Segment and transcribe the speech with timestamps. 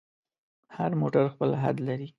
[0.75, 2.07] هر موټر خپل حد لري.